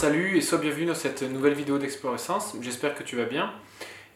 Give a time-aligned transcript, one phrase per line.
[0.00, 3.52] salut et sois bienvenue dans cette nouvelle vidéo d'Explorescence, j'espère que tu vas bien.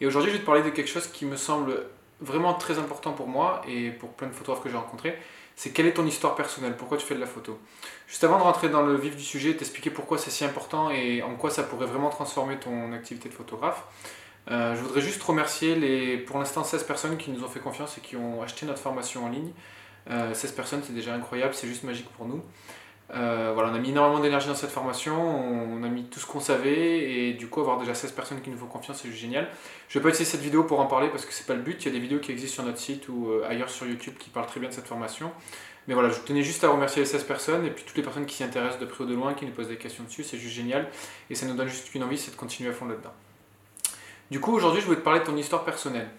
[0.01, 1.79] Et aujourd'hui je vais te parler de quelque chose qui me semble
[2.21, 5.15] vraiment très important pour moi et pour plein de photographes que j'ai rencontrés,
[5.55, 7.59] c'est quelle est ton histoire personnelle, pourquoi tu fais de la photo?
[8.07, 11.21] Juste avant de rentrer dans le vif du sujet, t'expliquer pourquoi c'est si important et
[11.21, 13.83] en quoi ça pourrait vraiment transformer ton activité de photographe.
[14.49, 17.95] Euh, je voudrais juste remercier les, pour l'instant 16 personnes qui nous ont fait confiance
[17.99, 19.51] et qui ont acheté notre formation en ligne.
[20.07, 22.41] 16 euh, personnes, c'est déjà incroyable, c'est juste magique pour nous.
[23.13, 26.25] Euh, voilà, on a mis énormément d'énergie dans cette formation, on, a mis tout ce
[26.25, 29.21] qu'on savait et du coup avoir déjà 16 personnes qui nous font confiance c'est juste
[29.21, 29.47] génial.
[29.89, 31.83] Je vais pas utiliser cette vidéo pour en parler parce que c'est pas le but,
[31.83, 34.15] il y a des vidéos qui existent sur notre site ou euh, ailleurs sur YouTube
[34.17, 35.31] qui parlent très bien de cette formation.
[35.87, 38.25] Mais voilà, je tenais juste à remercier les 16 personnes et puis toutes les personnes
[38.25, 40.39] qui s'y intéressent de près ou de loin, qui nous posent des questions dessus, c'est
[40.39, 40.89] juste génial
[41.29, 43.13] et ça nous donne juste une envie, c'est de continuer à fond là-dedans.
[44.31, 46.09] Du coup aujourd'hui je voulais te parler de ton histoire personnelle.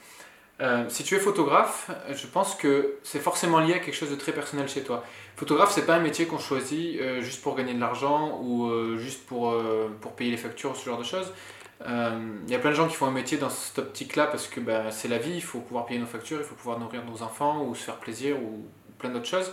[0.62, 4.16] Euh, si tu es photographe, je pense que c'est forcément lié à quelque chose de
[4.16, 5.04] très personnel chez toi.
[5.36, 8.96] Photographe, c'est pas un métier qu'on choisit euh, juste pour gagner de l'argent ou euh,
[8.96, 9.54] juste pour,
[10.00, 11.32] pour payer les factures, ce genre de choses.
[11.86, 14.60] Il y a plein de gens qui font un métier dans cette optique-là parce que
[14.60, 17.22] bah, c'est la vie, il faut pouvoir payer nos factures, il faut pouvoir nourrir nos
[17.22, 18.66] enfants ou se faire plaisir ou
[18.98, 19.52] plein d'autres choses.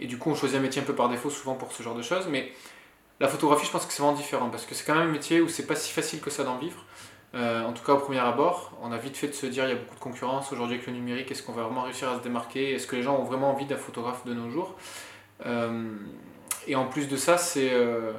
[0.00, 1.94] Et du coup, on choisit un métier un peu par défaut souvent pour ce genre
[1.94, 2.26] de choses.
[2.30, 2.52] Mais
[3.20, 5.42] la photographie, je pense que c'est vraiment différent parce que c'est quand même un métier
[5.42, 6.82] où c'est pas si facile que ça d'en vivre.
[7.34, 9.70] Euh, en tout cas, au premier abord, on a vite fait de se dire il
[9.70, 11.30] y a beaucoup de concurrence aujourd'hui avec le numérique.
[11.30, 12.74] Est-ce qu'on va vraiment réussir à se démarquer?
[12.74, 14.76] Est-ce que les gens ont vraiment envie d'un photographe de nos jours?
[15.46, 15.90] Euh,
[16.66, 18.12] Et en plus de ça, c'est euh,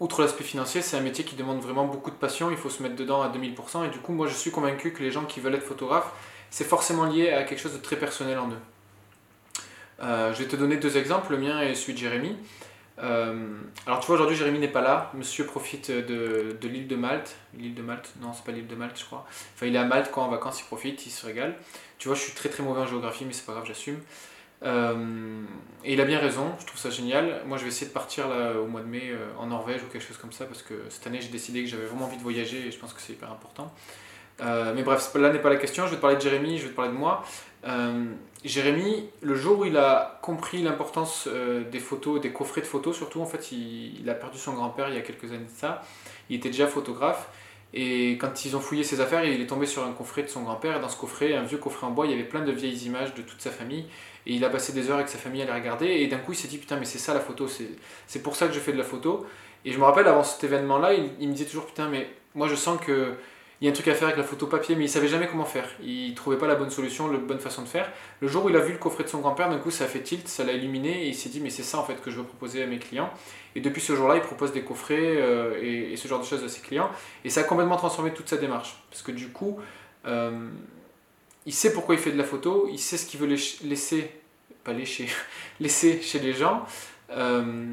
[0.00, 2.50] outre l'aspect financier, c'est un métier qui demande vraiment beaucoup de passion.
[2.50, 3.86] Il faut se mettre dedans à 2000%.
[3.86, 6.12] Et du coup, moi, je suis convaincu que les gens qui veulent être photographes,
[6.50, 10.32] c'est forcément lié à quelque chose de très personnel en eux.
[10.32, 11.32] je vais te donner deux exemples.
[11.32, 12.36] Le mien est celui de Jérémy.
[13.00, 15.10] Euh, alors tu vois, aujourd'hui Jérémy n'est pas là.
[15.14, 17.36] Monsieur profite de, de l'île de Malte.
[17.56, 18.12] L'île de Malte?
[18.20, 19.26] Non, c'est pas l'île de Malte, je crois.
[19.54, 21.54] Enfin, il est à Malte quand en vacances, il profite, il se régale.
[21.98, 24.00] Tu vois, je suis très très mauvais en géographie, mais c'est pas grave, j'assume.
[24.64, 25.42] Euh,
[25.84, 27.42] et il a bien raison, je trouve ça génial.
[27.46, 29.86] Moi, je vais essayer de partir là au mois de mai euh, en Norvège ou
[29.86, 32.22] quelque chose comme ça parce que cette année, j'ai décidé que j'avais vraiment envie de
[32.22, 33.72] voyager et je pense que c'est hyper important.
[34.40, 35.86] mais bref, là n'est pas la question.
[35.86, 37.24] Je vais te parler de Jérémy, je vais te parler de moi.
[38.44, 42.96] Jérémy, le jour où il a compris l'importance euh, des photos, des coffrets de photos,
[42.96, 45.82] surtout en fait, il, a perdu son grand-père il y a quelques années de ça.
[46.30, 47.28] Il était déjà photographe.
[47.74, 50.42] Et quand ils ont fouillé ses affaires, il est tombé sur un coffret de son
[50.42, 50.80] grand-père.
[50.80, 53.14] Dans ce coffret, un vieux coffret en bois, il y avait plein de vieilles images
[53.14, 53.86] de toute sa famille.
[54.26, 55.86] Et il a passé des heures avec sa famille à les regarder.
[55.86, 57.46] Et d'un coup, il s'est dit Putain, mais c'est ça la photo,
[58.06, 59.26] c'est pour ça que je fais de la photo.
[59.64, 62.54] Et je me rappelle, avant cet événement-là, il me disait toujours Putain, mais moi je
[62.54, 63.14] sens que
[63.60, 65.26] il y a un truc à faire avec la photo papier, mais il savait jamais
[65.26, 65.68] comment faire.
[65.82, 67.90] Il trouvait pas la bonne solution, la bonne façon de faire.
[68.20, 69.86] Le jour où il a vu le coffret de son grand-père, d'un coup, ça a
[69.88, 72.10] fait tilt, ça l'a illuminé, et il s'est dit, mais c'est ça en fait que
[72.12, 73.10] je veux proposer à mes clients.
[73.56, 76.48] Et depuis ce jour-là, il propose des coffrets euh, et, ce genre de choses à
[76.48, 76.90] ses clients.
[77.24, 78.76] Et ça a complètement transformé toute sa démarche.
[78.90, 79.58] Parce que du coup,
[80.06, 80.48] euh,
[81.44, 84.10] il sait pourquoi il fait de la photo, il sait ce qu'il veut laisser,
[84.62, 85.08] pas lécher,
[85.60, 86.64] laisser chez les gens.
[87.10, 87.72] Euh,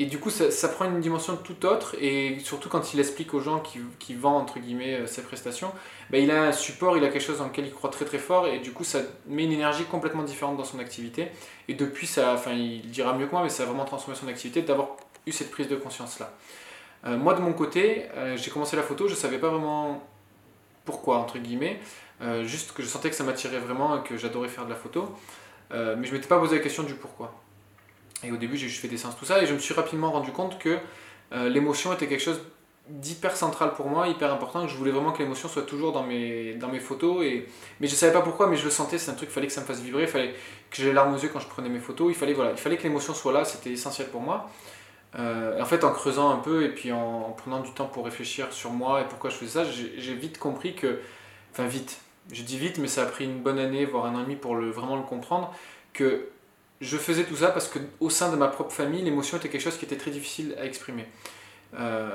[0.00, 3.40] et du coup, ça, prend une dimension tout autre, et surtout quand il explique aux
[3.40, 5.72] gens qui, qui vendent entre guillemets euh, ses prestations,
[6.10, 8.18] ben, il a un support, il a quelque chose dans lequel il croit très très
[8.18, 11.28] fort, et du coup, ça met une énergie complètement différente dans son activité.
[11.66, 14.28] Et depuis, ça, enfin, il dira mieux que moi, mais ça a vraiment transformé son
[14.28, 14.90] activité d'avoir
[15.26, 16.32] eu cette prise de conscience là.
[17.06, 20.00] Euh, moi, de mon côté, euh, j'ai commencé la photo, je ne savais pas vraiment
[20.84, 21.80] pourquoi, entre guillemets,
[22.44, 25.14] juste que je sentais que ça m'attirait vraiment et que j'adorais faire de la photo,
[25.70, 27.32] mais je m'étais pas posé la question du pourquoi.
[28.24, 30.10] Et au début, j'ai juste fait des séances, tout ça, et je me suis rapidement
[30.10, 30.78] rendu compte que
[31.32, 32.40] euh, l'émotion était quelque chose
[32.88, 36.04] d'hyper central pour moi, hyper important, que je voulais vraiment que l'émotion soit toujours dans
[36.04, 37.24] mes, dans mes photos.
[37.24, 37.46] Et...
[37.80, 39.46] Mais je ne savais pas pourquoi, mais je le sentais, c'est un truc, il fallait
[39.46, 40.32] que ça me fasse vibrer, il fallait
[40.70, 42.56] que j'ai les larmes aux yeux quand je prenais mes photos, il fallait, voilà, il
[42.56, 44.50] fallait que l'émotion soit là, c'était essentiel pour moi.
[45.18, 48.52] Euh, en fait, en creusant un peu et puis en, prenant du temps pour réfléchir
[48.52, 51.00] sur moi et pourquoi je faisais ça, j'ai vite compris que,
[51.52, 52.00] enfin vite,
[52.32, 54.36] je dis vite, mais ça a pris une bonne année, voire un an et demi
[54.36, 55.54] pour vraiment le comprendre,
[55.92, 56.28] que
[56.80, 59.76] je faisais tout ça parce qu'au sein de ma propre famille, l'émotion était quelque chose
[59.76, 61.06] qui était très difficile à exprimer.
[61.74, 62.10] Euh,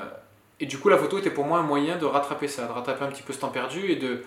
[0.59, 3.03] et du coup, la photo était pour moi un moyen de rattraper ça, de rattraper
[3.03, 4.23] un petit peu ce temps perdu et de,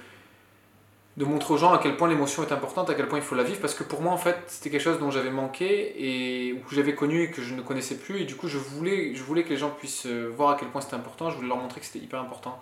[1.17, 3.35] de montrer aux gens à quel point l'émotion est importante, à quel point il faut
[3.35, 6.61] la vivre, parce que pour moi, en fait, c'était quelque chose dont j'avais manqué et
[6.69, 8.21] que j'avais connu et que je ne connaissais plus.
[8.21, 10.69] Et du coup, je voulais, je voulais que les gens puissent euh, voir à quel
[10.69, 12.61] point c'était important, je voulais leur montrer que c'était hyper important.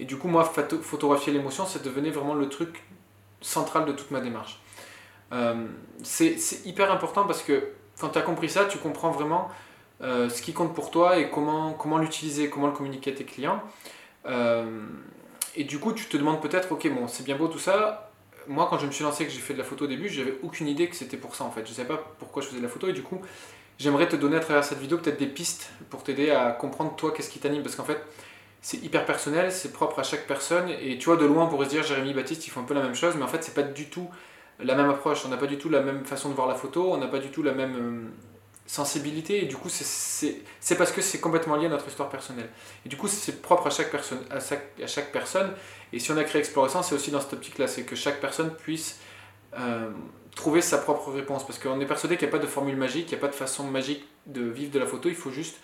[0.00, 0.50] Et du coup, moi,
[0.82, 2.82] photographier l'émotion, ça devenait vraiment le truc
[3.42, 4.61] central de toute ma démarche.
[5.32, 5.66] Euh,
[6.02, 9.48] c'est hyper important parce que quand tu as compris ça, tu comprends vraiment
[10.02, 13.24] euh, ce qui compte pour toi et comment, comment l'utiliser, comment le communiquer à tes
[13.24, 13.62] clients.
[14.26, 14.84] Euh,
[15.54, 18.10] et du coup, tu te demandes peut-être, ok, bon, c'est bien beau tout ça.
[18.48, 20.36] Moi, quand je me suis lancé, que j'ai fait de la photo au début, j'avais
[20.42, 21.64] aucune idée que c'était pour ça en fait.
[21.64, 23.20] Je ne savais pas pourquoi je faisais de la photo et du coup,
[23.78, 27.12] j'aimerais te donner à travers cette vidéo peut-être des pistes pour t'aider à comprendre toi
[27.12, 27.98] qu'est-ce qui t'anime parce qu'en fait,
[28.60, 31.66] c'est hyper personnel, c'est propre à chaque personne et tu vois, de loin, on pourrait
[31.66, 33.54] se dire Jérémy Baptiste, ils font un peu la même chose, mais en fait, c'est
[33.54, 34.08] pas du tout
[34.60, 36.92] la même approche, on n'a pas du tout la même façon de voir la photo,
[36.92, 38.08] on n'a pas du tout la même, euh,
[38.66, 42.48] sensibilité et du coup c'est parce que c'est complètement lié à notre histoire personnelle.
[42.86, 44.40] Et du coup c'est propre à chaque personne, à
[44.86, 45.52] chaque, personne.
[45.92, 48.54] Et si on a créé Explorescence, c'est aussi dans cette optique-là, c'est que chaque personne
[48.54, 49.00] puisse
[49.58, 49.90] euh,
[50.34, 51.46] trouver sa propre réponse.
[51.46, 53.28] Parce qu'on est persuadé qu'il n'y a pas de formule magique, il n'y a pas
[53.28, 55.56] de façon magique de vivre de la photo, il faut juste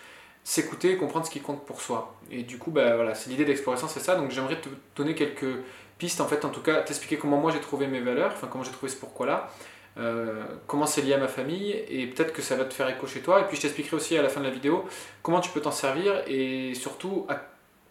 [0.45, 2.17] s'écouter et comprendre ce qui compte pour soi.
[2.31, 4.17] Et du coup, bah, voilà, c'est l'idée d'Explorescence, c'est ça.
[4.17, 5.63] Donc j'aimerais te donner quelques
[5.99, 8.65] pistes, en fait, en tout cas, t'expliquer comment moi j'ai trouvé mes valeurs, enfin comment
[8.65, 9.51] j'ai trouvé ce pourquoi-là.
[9.99, 13.07] Euh, comment c'est lié à ma famille et peut-être que ça va te faire écho
[13.07, 13.41] chez toi.
[13.41, 14.85] Et puis je t'expliquerai aussi à la fin de la vidéo
[15.23, 17.27] comment tu peux t'en servir et surtout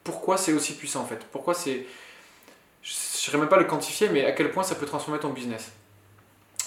[0.06, 1.26] pourquoi c'est aussi puissant en fait.
[1.32, 1.86] Pourquoi c'est.
[2.82, 5.32] Je ne saurais même pas le quantifier, mais à quel point ça peut transformer ton
[5.32, 5.74] business.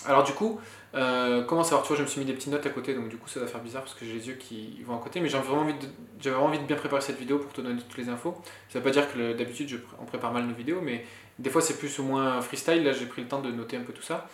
[0.07, 0.61] Alors du coup,
[0.95, 1.83] euh, comment savoir?
[1.83, 3.41] Tu vois, je me suis mis des petites notes à côté, donc du coup ça
[3.41, 5.63] va faire bizarre parce que j'ai les yeux qui vont à côté, mais j'avais vraiment,
[5.63, 8.35] envie de, envie de bien préparer cette vidéo pour te donner toutes les infos.
[8.69, 11.07] Ça veut pas dire que d'habitude on prépare mal nos vidéos, mais
[11.41, 13.81] des fois c'est plus ou moins freestyle, là j'ai pris le temps de noter un
[13.81, 14.29] peu tout ça.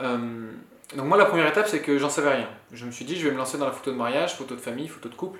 [0.00, 0.50] Euh,
[0.96, 2.48] donc moi la première étape c'est que j'en savais rien.
[2.72, 4.60] Je me suis dit je vais me lancer dans la photo de mariage, photo de
[4.60, 5.38] famille, photo de couple.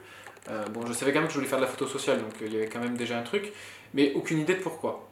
[0.50, 2.32] Euh, bon je savais quand même que je voulais faire de la photo sociale donc
[2.40, 3.52] euh, il y avait quand même déjà un truc,
[3.94, 5.08] mais aucune idée de pourquoi.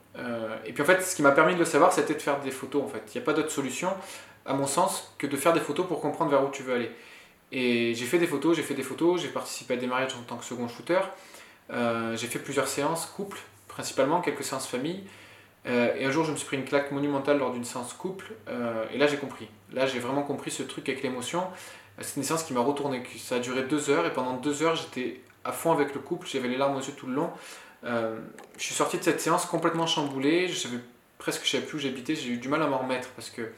[0.67, 2.50] et puis en fait ce qui m'a permis de le savoir c'était de faire des
[2.50, 3.02] photos en fait.
[3.14, 3.91] Il n'y a pas d'autre solution
[4.44, 6.91] à mon sens que de faire des photos pour comprendre vers où tu veux aller.
[7.50, 10.23] Et j'ai fait des photos, j'ai fait des photos, j'ai participé à des mariages en
[10.23, 11.00] tant que second shooter.
[11.70, 13.38] j'ai fait plusieurs séances couple,
[13.69, 15.02] principalement quelques séances famille.
[15.69, 18.32] Euh, et un jour, je me suis pris une claque monumentale lors d'une séance couple,
[18.49, 19.49] euh, et là j'ai compris.
[19.73, 21.41] Là j'ai vraiment compris ce truc avec l'émotion.
[21.41, 23.03] Euh, c'est une séance qui m'a retourné.
[23.19, 26.26] Ça a duré deux heures, et pendant deux heures, j'étais à fond avec le couple,
[26.26, 27.31] j'avais les larmes aux yeux tout le long.
[27.85, 30.79] je suis sorti de cette séance complètement chamboulé, je savais
[31.19, 33.50] presque je plus où j'habitais, j'ai eu du mal à m'en remettre parce que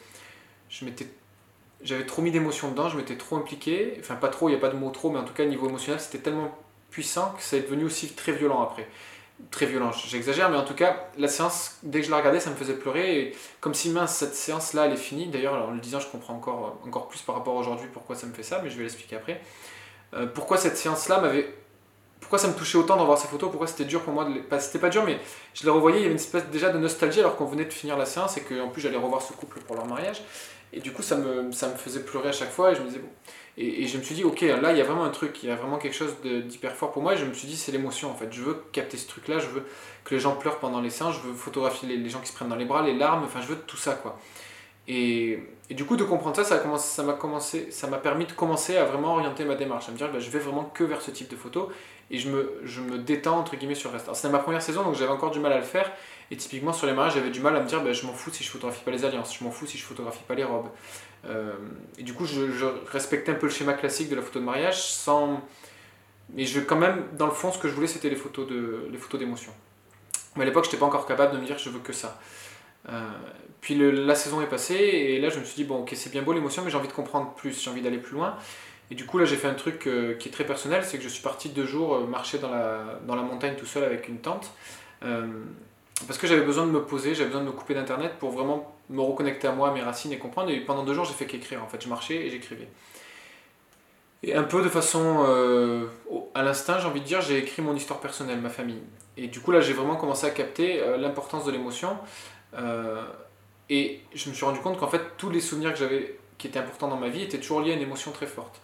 [1.83, 4.61] j'avais trop mis d'émotions dedans, je m'étais trop impliqué, enfin pas trop, il n'y a
[4.61, 6.57] pas de mot trop, mais en tout cas niveau émotionnel c'était tellement
[6.91, 8.87] puissant que ça est devenu aussi très violent après
[9.50, 12.50] très violent, j'exagère, mais en tout cas, la séance, dès que je la regardais, ça
[12.50, 13.20] me faisait pleurer.
[13.20, 15.28] Et comme si mince, cette séance-là, elle est finie.
[15.28, 18.26] D'ailleurs, en le disant, je comprends encore, encore plus par rapport à aujourd'hui pourquoi ça
[18.26, 19.40] me fait ça, mais je vais l'expliquer après.
[20.14, 21.54] Euh, pourquoi cette séance-là m'avait.
[22.20, 23.48] Pourquoi ça me touchait autant d'en voir ces photos?
[23.50, 24.40] Pourquoi c'était dur pour moi de les...
[24.40, 25.19] Pas, c'était pas dur, mais
[25.54, 27.72] je les revoyais, il y avait une espèce déjà de nostalgie alors qu'on venait de
[27.72, 30.22] finir la séance et qu'en plus j'allais revoir ce couple pour leur mariage.
[30.72, 32.87] Et du coup, ça me, ça me faisait pleurer à chaque fois et je me
[32.87, 33.08] disais, bon,
[33.56, 35.52] et, je me suis dit, ok, là, il y a vraiment un truc, il y
[35.52, 37.14] a vraiment quelque chose d'hyper fort pour moi.
[37.14, 38.32] Et je me suis dit, c'est l'émotion en fait.
[38.32, 39.64] Je veux capter ce truc-là, je veux
[40.05, 42.49] que les gens pleurent pendant les seins, je veux photographier les, gens qui se prennent
[42.49, 44.19] dans les bras, les larmes, enfin, je veux tout ça, quoi.
[44.88, 45.38] Et,
[45.70, 49.88] du coup, de comprendre ça, ça m'a permis de commencer à vraiment orienter ma démarche,
[49.88, 51.69] à me dire, bah, je vais vraiment que vers ce type de photos
[52.11, 54.12] et je me, je me détends entre guillemets sur le reste.
[54.14, 55.91] C'était ma première saison, donc j'avais encore du mal à le faire.
[56.32, 58.31] Et typiquement sur les mariages, j'avais du mal à me dire, bah, je m'en fous
[58.32, 60.69] si je photographie pas les alliances, je m'en fous si je photographie pas les robes.
[61.26, 61.55] Euh,
[61.99, 64.82] et du coup, je, respectais un peu le schéma classique de la photo de mariage,
[64.82, 65.40] sans...
[66.34, 68.87] mais je, quand même, dans le fond, ce que je voulais, c'était les photos de,
[68.90, 69.52] les photos d'émotion.
[70.37, 72.20] Mais à l'époque, je n'étais pas encore capable de me dire, je veux que ça.
[72.88, 73.02] Euh,
[73.61, 76.22] puis la saison est passée, et là, je me suis dit, bon, ok, c'est bien
[76.22, 78.37] beau l'émotion, mais j'ai envie de comprendre plus, j'ai envie d'aller plus loin.
[78.90, 81.05] Et du coup, là, j'ai fait un truc euh, qui est très personnel, c'est que
[81.05, 84.19] je suis parti deux jours marcher dans la, dans la montagne tout seul avec une
[84.19, 84.52] tente
[86.06, 88.75] parce que j'avais besoin de me poser, j'avais besoin de me couper d'internet pour vraiment
[88.88, 90.50] me reconnecter à moi, à mes racines et comprendre.
[90.50, 91.82] Et pendant deux jours, j'ai fait qu'écrire en fait.
[91.82, 92.69] Je marchais et j'écrivais.
[94.23, 95.87] Et un peu de façon euh,
[96.35, 98.82] à l'instinct, j'ai envie de dire, j'ai écrit mon histoire personnelle, ma famille.
[99.17, 101.97] Et du coup, là, j'ai vraiment commencé à capter euh, l'importance de l'émotion.
[102.55, 103.02] Euh,
[103.70, 106.59] et je me suis rendu compte qu'en fait, tous les souvenirs que j'avais qui étaient
[106.59, 108.61] importants dans ma vie étaient toujours liés à une émotion très forte.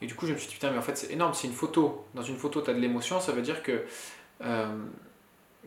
[0.00, 1.34] Et du coup, je me suis dit, putain, mais en fait, c'est énorme.
[1.34, 2.06] C'est une photo.
[2.14, 3.84] Dans une photo, tu as de l'émotion, ça veut dire que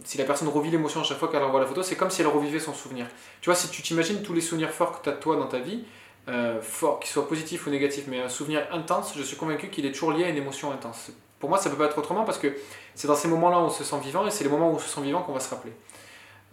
[0.03, 2.21] si la personne revit l'émotion à chaque fois qu'elle revoit la photo, c'est comme si
[2.21, 3.07] elle revivait son souvenir.
[3.41, 5.47] Tu vois, si tu t'imagines tous les souvenirs forts que tu as de toi dans
[5.47, 5.83] ta vie,
[6.29, 9.85] euh, forts, qu'ils soient positifs ou négatifs, mais un souvenir intense, je suis convaincu qu'il
[9.85, 11.11] est toujours lié à une émotion intense.
[11.39, 12.55] Pour moi, ça peut pas être autrement parce que
[12.95, 14.79] c'est dans ces moments-là où on se sent vivant et c'est les moments où on
[14.79, 15.71] se sent vivant qu'on va se rappeler.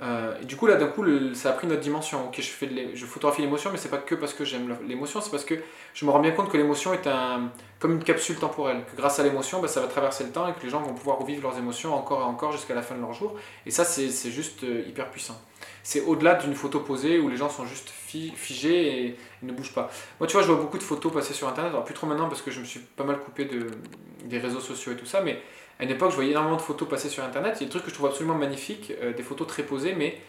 [0.00, 2.26] Euh, et du coup, là, d'un coup, ça a pris notre dimension.
[2.26, 5.30] Ok, je, fais je photographie l'émotion, mais c'est pas que parce que j'aime l'émotion, c'est
[5.30, 5.54] parce que
[5.94, 8.84] je me rends bien compte que l'émotion est un, comme une capsule temporelle.
[8.90, 10.94] Que grâce à l'émotion, bah, ça va traverser le temps et que les gens vont
[10.94, 13.36] pouvoir revivre leurs émotions encore et encore jusqu'à la fin de leur jour.
[13.66, 15.40] Et ça, c'est juste euh, hyper puissant.
[15.82, 19.90] C'est au-delà d'une photo posée où les gens sont juste figés et, ne bougent pas.
[20.18, 21.70] Moi, tu vois, je vois beaucoup de photos passer sur Internet.
[21.70, 23.66] Alors, plus trop maintenant parce que je me suis pas mal coupé de,
[24.24, 25.40] des réseaux sociaux et tout ça, mais
[25.78, 27.56] à une époque, je voyais énormément de photos passer sur Internet.
[27.56, 29.94] Il y a des trucs que je trouve absolument magnifiques, euh, des photos très posées,
[29.94, 30.20] mais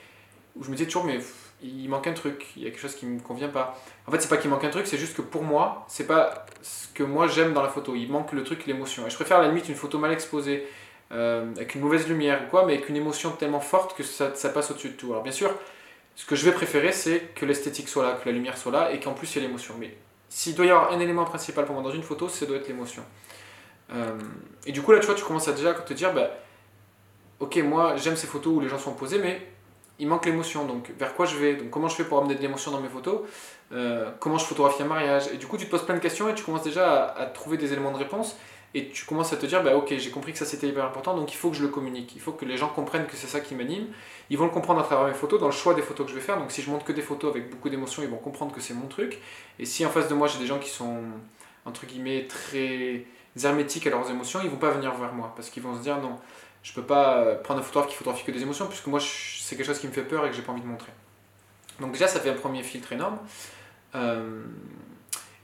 [0.56, 1.20] où je me disais toujours, mais
[1.62, 3.78] il manque un truc, il y a quelque chose qui me convient pas.
[4.08, 6.46] En fait, c'est pas qu'il manque un truc, c'est juste que pour moi, c'est pas
[6.62, 7.96] ce que moi j'aime dans la photo.
[7.96, 9.06] Il manque le truc, l'émotion.
[9.06, 10.68] Et je préfère à la limite une photo mal exposée,
[11.12, 14.34] euh, avec une mauvaise lumière ou quoi, mais avec une émotion tellement forte que ça,
[14.36, 15.12] ça passe au-dessus de tout.
[15.12, 15.54] Alors bien sûr,
[16.16, 18.92] ce que je vais préférer, c'est que l'esthétique soit là, que la lumière soit là,
[18.92, 19.75] et qu'en plus il y ait l'émotion.
[19.80, 19.96] Mais
[20.30, 22.68] s'il doit y avoir un élément principal pour moi dans une photo, ça doit être
[22.68, 23.04] l'émotion.
[23.94, 24.18] Euh,
[24.65, 26.30] et du coup, là, tu vois, tu commences à déjà te dire, bah,
[27.39, 29.42] ok, moi, j'aime ces photos où les gens sont posés, mais
[30.00, 30.65] il manque l'émotion.
[30.65, 31.56] Donc, vers quoi je vais?
[31.56, 33.22] Donc, comment je fais pour amener de l'émotion dans mes photos?
[33.72, 35.27] Euh, Comment je photographie un mariage?
[35.34, 37.58] Et du coup, tu te poses plein de questions et tu commences déjà à, trouver
[37.58, 38.36] des éléments de réponse.
[38.74, 41.15] Et tu commences à te dire, bah, ok, j'ai compris que ça c'était hyper important,
[41.15, 42.12] donc il faut que je le communique.
[42.13, 43.88] Il faut que les gens comprennent que c'est ça qui m'anime.
[44.30, 46.18] Ils vont le comprendre à travers mes photos, dans le choix des photos que je
[46.18, 46.38] vais faire.
[46.38, 48.74] Donc, si je montre que des photos avec beaucoup d'émotion, ils vont comprendre que c'est
[48.74, 49.20] mon truc.
[49.60, 51.04] Et si en face de moi, j'ai des gens qui sont,
[51.63, 53.06] entre guillemets, très
[53.44, 55.98] hermétiques à leurs émotions, ils vont pas venir vers moi parce qu'ils vont se dire,
[55.98, 56.20] non
[56.65, 59.56] je peux pas euh, prendre un photographe qui photographie que des émotions, puisque moi c'est
[59.56, 60.92] quelque chose qui me fait peur et que j'ai pas envie de montrer.
[61.80, 63.20] Donc déjà ça fait un premier filtre énorme.
[63.94, 64.44] Euh,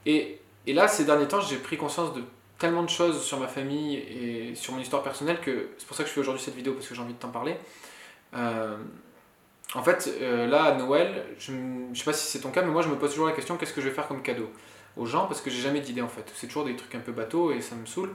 [0.07, 2.23] et, et, là ces derniers temps j'ai pris conscience de
[2.57, 6.03] tellement de choses sur ma famille et sur mon histoire personnelle que c'est pour ça
[6.03, 7.55] que je fais aujourd'hui cette vidéo parce que j'ai envie de t'en parler.
[8.33, 8.77] Euh,
[9.75, 11.53] en fait là à Noël, je,
[11.93, 13.57] je sais pas si c'est ton cas, mais moi je me pose toujours la question
[13.57, 14.49] qu'est-ce que je vais faire comme cadeau?
[14.97, 16.31] Aux gens parce que j'ai jamais d'idée en fait.
[16.35, 18.13] C'est toujours des trucs un peu bateaux et ça me saoule.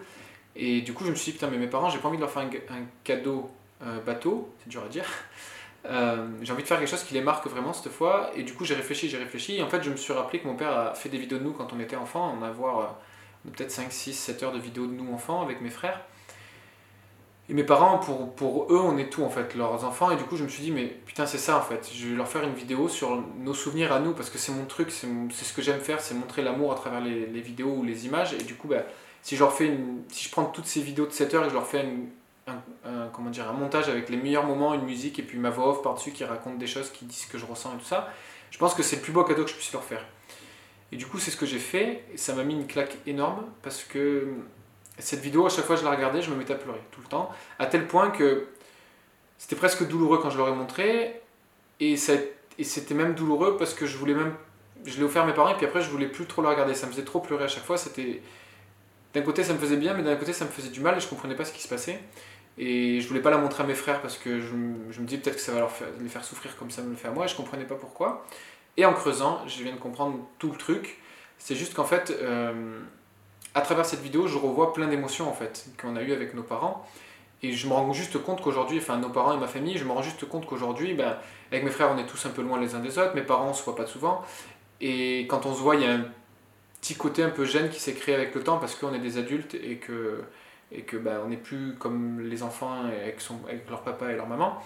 [0.56, 2.23] Et du coup, je me suis dit, putain, mais mes parents, j'ai pas envie de
[2.23, 3.50] leur faire un, cadeau
[3.83, 5.04] euh, bateau, c'est dur à dire.
[5.88, 8.33] Euh, j'ai envie de faire quelque chose qui les marque vraiment cette fois.
[8.35, 9.59] Et du coup, j'ai réfléchi, j'ai réfléchi.
[9.59, 11.45] Et en fait, je me suis rappelé que mon père a fait des vidéos de
[11.45, 12.37] nous quand on était enfants.
[12.37, 12.87] On a euh,
[13.52, 16.00] peut-être 5, 6, 7 heures de vidéos de nous enfants avec mes frères.
[17.49, 20.11] Et mes parents, pour, pour eux, on est tout en fait, leurs enfants.
[20.11, 21.88] Et du coup, je me suis dit, mais putain, c'est ça en fait.
[21.95, 24.65] Je vais leur faire une vidéo sur nos souvenirs à nous parce que c'est mon
[24.65, 28.07] truc, c'est ce que j'aime faire, c'est montrer l'amour à travers les, vidéos ou les
[28.07, 28.35] images.
[28.35, 28.83] Et du coup, bah,
[29.23, 31.49] si je leur fais une, si je prends toutes ces vidéos de 7 heures et
[31.49, 31.87] je leur fais
[32.49, 35.71] un, comment dire, un montage avec les meilleurs moments, une musique et puis ma voix
[35.71, 38.09] off par-dessus qui raconte des choses, qui disent ce que je ressens et tout ça,
[38.50, 40.05] je pense que c'est le plus beau cadeau que je puisse leur faire.
[40.93, 43.45] Et du coup, c'est ce que j'ai fait et ça m'a mis une claque énorme
[43.62, 44.35] parce que
[44.99, 47.00] cette vidéo, à chaque fois que je la regardais, je me mettais à pleurer tout
[47.00, 48.47] le temps, à tel point que
[49.38, 51.21] c'était presque douloureux quand je leur ai montré
[51.81, 54.33] et, c'était même douloureux parce que je voulais même
[54.85, 56.75] je l'ai offert à mes parents et puis après je voulais plus trop le regarder
[56.75, 58.23] ça me faisait trop pleurer à chaque fois c'était
[59.17, 61.00] d'un côté ça me faisait bien, mais d'un côté ça me faisait du mal et
[61.00, 62.00] je comprenais pas ce qui se passait.
[62.59, 65.37] Et je voulais pas la montrer à mes frères parce que je, me dis peut-être
[65.37, 67.29] que ça va leur les faire souffrir comme ça me le fait à moi et
[67.29, 68.26] je comprenais pas pourquoi.
[68.76, 70.99] Et en creusant, je viens de comprendre tout le truc.
[71.38, 72.79] C'est juste qu'en fait, euh,
[73.56, 76.42] à travers cette vidéo, je revois plein d'émotions en fait qu'on a eu avec nos
[76.42, 76.86] parents.
[77.42, 79.92] Et je me rends juste compte qu'aujourd'hui, enfin nos parents et ma famille, je me
[79.92, 81.16] rends juste compte qu'aujourd'hui, ben,
[81.50, 83.14] avec mes frères, on est tous un peu loin les uns des autres.
[83.14, 84.22] Mes parents, on se voit pas souvent.
[84.82, 86.04] Et quand on se voit, il y a un
[86.82, 89.16] petit côté un peu gêne qui s'est créé avec le temps parce qu'on est des
[89.16, 90.22] adultes et que,
[90.70, 94.16] et que bah, on n'est plus comme les enfants avec, son, avec leur papa et
[94.16, 94.62] leur maman.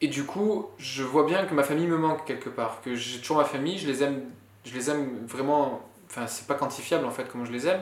[0.00, 3.18] Et du coup, je vois bien que ma famille me manque quelque part, que j'ai
[3.18, 4.22] toujours ma famille, je les aime,
[4.64, 5.82] je les aime vraiment,
[6.14, 7.80] enfin c'est pas quantifiable en fait comment je les aime.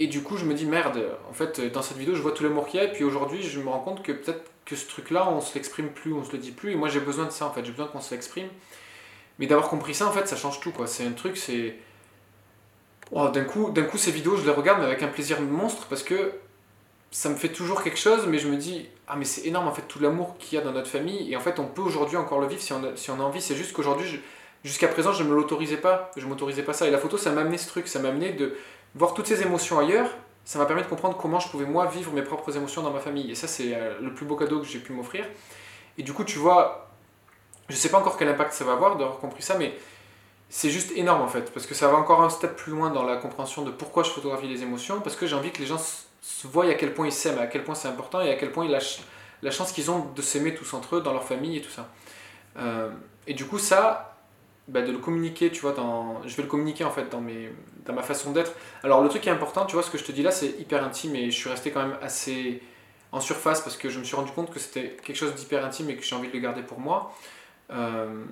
[0.00, 1.00] Et du coup, je me dis merde,
[1.30, 3.42] en fait, dans cette vidéo, je vois tout l'amour qu'il y a, et puis aujourd'hui,
[3.42, 6.32] je me rends compte que peut-être que ce truc-là, on se l'exprime plus, on se
[6.32, 8.12] le dit plus, et moi j'ai besoin de ça en fait, j'ai besoin qu'on se
[8.12, 8.48] l'exprime.
[9.38, 10.86] Mais d'avoir compris ça, en fait, ça change tout quoi.
[10.86, 11.76] C'est un truc, c'est
[13.12, 16.32] d'un coup, d'un coup, ces vidéos, je les regarde avec un plaisir monstre parce que
[17.12, 19.72] ça me fait toujours quelque chose, mais je me dis, ah mais c'est énorme en
[19.72, 22.16] fait tout l'amour qu'il y a dans notre famille, et en fait on peut aujourd'hui
[22.16, 24.20] encore le vivre si on a, si on a envie, c'est juste qu'aujourd'hui,
[24.64, 27.30] jusqu'à présent, je ne me l'autorisais pas, je m'autorisais pas ça, et la photo, ça
[27.30, 28.56] m'a amené ce truc, ça m'a amené de
[28.94, 30.08] voir toutes ces émotions ailleurs,
[30.44, 33.00] ça m'a permis de comprendre comment je pouvais moi vivre mes propres émotions dans ma
[33.00, 35.26] famille, et ça c'est euh, le plus beau cadeau que j'ai pu m'offrir,
[35.98, 36.90] et du coup tu vois,
[37.68, 39.74] je sais pas encore quel impact ça va avoir d'avoir compris ça, mais
[40.48, 43.04] c'est juste énorme en fait, parce que ça va encore un step plus loin dans
[43.04, 45.80] la compréhension de pourquoi je photographie les émotions, parce que j'ai envie que les gens
[46.44, 48.64] voient à quel point ils s'aiment, à quel point c'est important et à quel point
[48.64, 49.00] ils lâchent
[49.42, 51.88] la chance qu'ils ont de s'aimer tous entre eux, dans leur famille et tout ça.
[52.56, 52.90] Euh,
[53.26, 54.13] et du coup, ça,
[54.68, 56.22] bah, de le communiquer, tu vois, dans...
[56.26, 57.50] je vais le communiquer en fait dans, mes...
[57.84, 58.52] dans ma façon d'être.
[58.82, 60.58] Alors le truc qui est important, tu vois, ce que je te dis là, c'est
[60.58, 62.62] hyper intime et je suis resté quand même assez
[63.12, 65.90] en surface parce que je me suis rendu compte que c'était quelque chose d'hyper intime
[65.90, 67.14] et que j'ai envie de le garder pour moi.
[67.70, 68.24] Euh,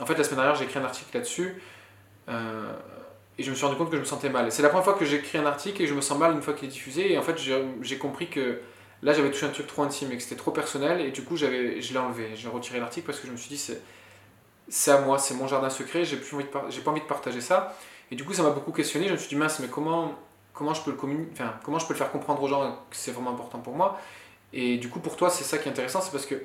[0.00, 1.62] en fait, la semaine dernière, j'ai écrit un article là-dessus.
[2.28, 2.72] Euh,
[3.38, 4.50] et je me suis rendu compte que je me sentais mal.
[4.52, 6.54] C'est la première fois que j'écris un article et je me sens mal une fois
[6.54, 7.12] qu'il est diffusé.
[7.12, 7.36] Et en fait,
[7.82, 8.60] j'ai compris que
[9.02, 11.00] là, j'avais touché un truc trop intime et que c'était trop personnel.
[11.00, 12.30] Et du coup, je l'ai enlevé.
[12.34, 13.80] J'ai retiré l'article parce que je me suis dit, c'est
[14.88, 16.04] à moi, c'est mon jardin secret.
[16.04, 17.76] J'ai pas envie de partager ça.
[18.10, 19.06] Et du coup, ça m'a beaucoup questionné.
[19.06, 20.14] Je me suis dit, mince, mais comment,
[20.52, 20.98] comment, je peux le
[21.32, 24.00] enfin, comment je peux le faire comprendre aux gens que c'est vraiment important pour moi?
[24.52, 26.00] Et du coup, pour toi, c'est ça qui est intéressant.
[26.00, 26.42] C'est parce que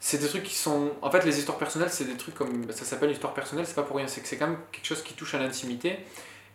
[0.00, 0.92] c'est des trucs qui sont.
[1.02, 2.70] En fait, les histoires personnelles, c'est des trucs comme.
[2.72, 4.06] Ça s'appelle histoire personnelle, c'est pas pour rien.
[4.06, 5.98] C'est que c'est quand même quelque chose qui touche à l'intimité.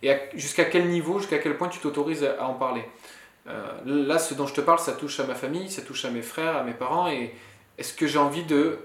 [0.02, 2.84] Et jusqu'à quel niveau, jusqu'à quel point tu t'autorises à, en parler?
[3.48, 6.12] Euh, là, ce dont je te parle, ça touche à ma famille, ça touche à
[6.12, 7.10] mes frères, à mes parents.
[7.10, 7.34] Et
[7.78, 8.80] est-ce que j'ai envie de.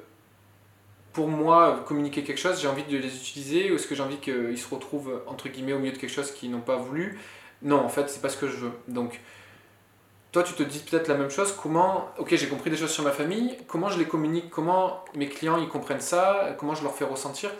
[1.15, 4.19] Pour moi, communiquer quelque chose, j'ai envie de les utiliser ou est-ce que j'ai envie
[4.19, 7.19] qu'ils se retrouvent, entre guillemets, au milieu de quelque chose qu'ils n'ont pas voulu?
[7.63, 8.73] Non, en fait, c'est pas ce que je veux.
[8.89, 9.21] Donc
[10.33, 11.53] toi, tu te dis peut-être la même chose.
[11.53, 15.29] Comment, ok, j'ai compris des choses sur ma famille, comment je les communique, comment mes
[15.29, 17.51] clients ils comprennent ça, comment je leur fais ressentir?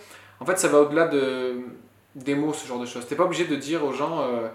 [0.41, 1.61] En fait, ça va au-delà de,
[2.17, 3.07] des mots, ce genre de choses.
[3.07, 4.49] Tu n'es pas obligé de dire aux gens, euh,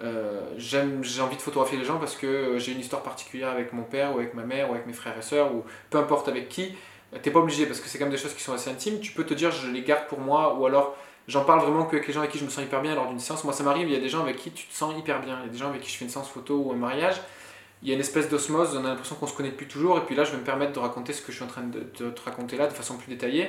[0.00, 3.82] euh, j'ai envie de photographier les gens parce que j'ai une histoire particulière avec mon
[3.82, 6.50] père ou avec ma mère ou avec mes frères et sœurs ou peu importe avec
[6.50, 6.74] qui.
[7.20, 9.00] T'es pas obligé parce que c'est quand même des choses qui sont assez intimes.
[9.00, 10.96] Tu peux te dire je les garde pour moi ou alors
[11.28, 13.20] j'en parle vraiment qu'avec les gens avec qui je me sens hyper bien lors d'une
[13.20, 13.44] séance.
[13.44, 15.38] Moi ça m'arrive, il y a des gens avec qui tu te sens hyper bien.
[15.42, 17.16] Il y a des gens avec qui je fais une séance photo ou un mariage.
[17.82, 19.98] Il y a une espèce d'osmose, on a l'impression qu'on se connaît depuis toujours.
[19.98, 21.62] Et puis là je vais me permettre de raconter ce que je suis en train
[21.62, 23.48] de, te raconter là de façon plus détaillée.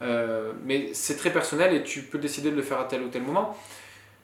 [0.00, 3.08] Euh, mais c'est très personnel et tu peux décider de le faire à tel ou
[3.08, 3.56] tel moment.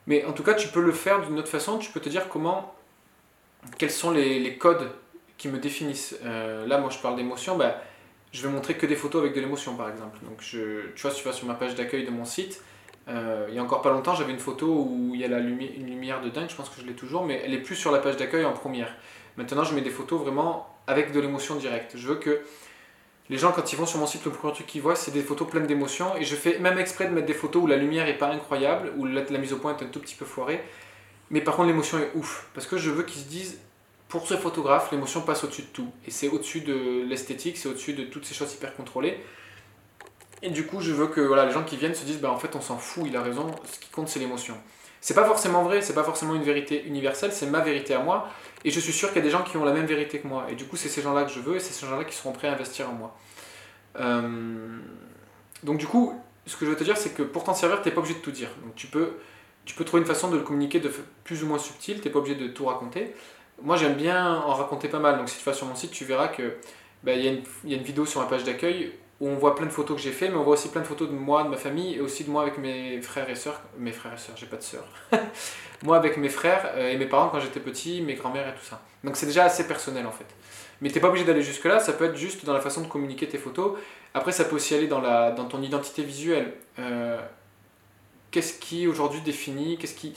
[0.09, 1.77] Mais en tout cas, tu peux le faire d'une autre façon.
[1.79, 2.75] Tu peux te dire comment,
[3.77, 4.91] quels sont les, les codes
[5.37, 6.17] qui me définissent.
[6.25, 7.57] Euh, là, moi, je parle d'émotion.
[7.57, 7.81] Bah,
[8.33, 10.19] je vais montrer que des photos avec de l'émotion, par exemple.
[10.41, 12.63] Je, tu vois, si tu vas sur ma page d'accueil de mon site,
[13.09, 15.39] euh, il y a encore pas longtemps, j'avais une photo où il y a la
[15.39, 16.51] une lumière de dingue.
[16.51, 18.53] Je pense que je l'ai toujours, mais elle est plus sur la page d'accueil en
[18.53, 18.95] première.
[19.37, 21.97] Maintenant, je mets des photos vraiment avec de l'émotion directe.
[21.97, 22.41] Je veux que
[23.31, 25.23] les gens, quand ils vont sur mon site, le premier truc qu'ils voient, c'est des
[25.23, 26.17] photos pleines d'émotions.
[26.17, 28.93] Et je fais même exprès de mettre des photos où la lumière est pas incroyable,
[28.97, 30.63] où la, mise au point est un tout petit peu foirée.
[31.31, 32.49] Mais par contre, l'émotion est ouf.
[32.55, 33.61] Parce que je veux qu'ils se disent,
[34.09, 35.91] pour ce photographe, l'émotion passe au-dessus de tout.
[36.07, 39.21] Et c'est au-dessus de l'esthétique, c'est au-dessus de toutes ces choses hyper contrôlées.
[40.43, 42.39] Et du coup, je veux que voilà, les gens qui viennent se disent, bah, en
[42.39, 44.57] fait, on s'en fout, il a raison, ce qui compte, c'est l'émotion.
[45.01, 48.29] C'est pas forcément vrai, c'est pas forcément une vérité universelle, c'est ma vérité à moi.
[48.65, 50.27] Et je suis sûr qu'il y a des gens qui ont la même vérité que
[50.27, 50.47] moi.
[50.51, 52.33] Et du coup, c'est ces gens-là que je veux et c'est ces gens-là qui seront
[52.33, 53.17] prêts à investir en moi.
[54.01, 54.79] Euh,
[55.63, 57.89] donc, du coup, ce que je veux te dire, c'est que pour t'en servir, tu
[57.89, 58.51] n'es pas obligé de tout dire.
[58.65, 59.13] Donc, tu peux,
[59.65, 60.91] tu peux trouver une façon de le communiquer de
[61.25, 63.15] plus ou moins subtil, tu n'es pas obligé de tout raconter.
[63.63, 65.19] Moi, j'aime bien en raconter pas mal.
[65.19, 66.57] Donc, si tu vas sur mon site, tu verras que
[67.03, 69.67] bah, il y, y, a une vidéo sur ma page d'accueil où on voit plein
[69.67, 71.49] de photos que j'ai fait, mais on voit aussi plein de photos de moi, de
[71.49, 73.61] ma famille, et aussi de moi avec mes frères et sœurs.
[73.77, 74.87] Mes frères et sœurs, j'ai pas de sœurs.
[75.83, 78.65] moi avec mes frères euh, et mes parents quand j'étais petit, mes grands-mères et tout
[78.65, 78.81] ça.
[79.05, 80.27] Donc c'est déjà assez personnel en fait.
[80.81, 82.87] Mais t'es pas obligé d'aller jusque là, ça peut être juste dans la façon de
[82.87, 83.77] communiquer tes photos.
[84.15, 86.55] Après, ça peut aussi aller dans, la, dans ton identité visuelle.
[86.79, 87.21] Euh,
[88.31, 90.15] qu'est-ce qui aujourd'hui définit, qu'est-ce qui,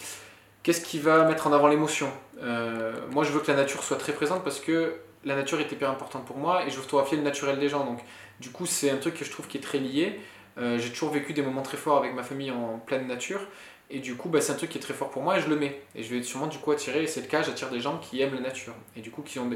[0.63, 2.09] qu'est-ce qui va mettre en avant l'émotion
[2.41, 5.71] euh, Moi, je veux que la nature soit très présente parce que la nature est
[5.71, 7.85] hyper importante pour moi et je veux photographier le naturel des gens.
[7.85, 7.99] Donc,
[8.39, 10.19] du coup, c'est un truc que je trouve qui est très lié.
[10.57, 13.41] Euh, j'ai toujours vécu des moments très forts avec ma famille en pleine nature.
[13.89, 15.49] Et du coup, bah, c'est un truc qui est très fort pour moi et je
[15.49, 15.81] le mets.
[15.95, 18.21] Et je vais sûrement du coup attirer, et c'est le cas, j'attire des gens qui
[18.21, 18.73] aiment la nature.
[18.95, 19.49] Et du coup, qui ont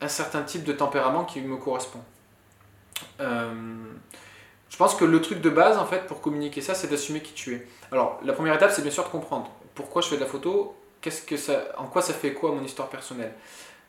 [0.00, 2.00] un certain type de tempérament qui me correspond.
[3.20, 3.52] Euh,
[4.70, 7.32] je pense que le truc de base, en fait, pour communiquer ça, c'est d'assumer qui
[7.32, 7.66] tu es.
[7.92, 10.74] Alors, la première étape, c'est bien sûr de comprendre pourquoi je fais de la photo,
[11.00, 13.34] qu'est-ce que ça, en quoi ça fait quoi à mon histoire personnelle?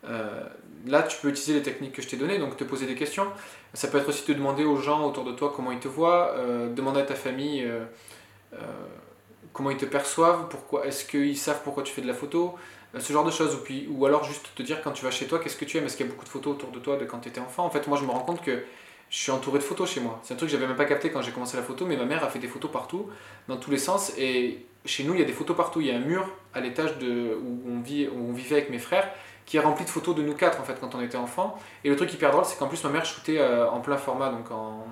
[0.06, 0.44] Euh,
[0.88, 3.28] là, tu peux utiliser les techniques que je t'ai données, donc te poser des questions.
[3.74, 6.34] Ça peut être aussi te demander aux gens autour de toi comment ils te voient,
[6.36, 8.58] euh, demander à ta famille euh,
[9.54, 12.56] comment ils te perçoivent, pourquoi, est-ce qu'ils savent pourquoi tu fais de la photo,
[12.98, 13.54] ce genre de choses.
[13.56, 15.78] Ou, puis, ou alors juste te dire quand tu vas chez toi, qu'est-ce que tu
[15.78, 17.39] aimes, est-ce qu'il y a beaucoup de photos autour de toi de quand tu étais
[17.39, 17.65] enfant?
[17.65, 18.63] En fait, moi, je me rends compte que
[19.12, 20.19] je suis entouré de photos chez moi.
[20.24, 22.06] C'est un truc que j'avais même pas capté quand j'ai commencé la photo, mais ma
[22.06, 23.10] mère a fait des photos partout,
[23.50, 24.13] dans tous les sens.
[24.17, 25.82] Et chez nous, il y a des photos partout.
[25.82, 28.80] Il y a un mur à l'étage où, on vit, où on vivait avec mes
[28.80, 29.12] frères
[29.45, 31.60] qui est rempli de photos de nous quatre en fait quand on était enfant.
[31.84, 34.30] Et le truc hyper drôle, c'est qu'en plus ma mère shootait euh, en plein format,
[34.30, 34.88] donc en,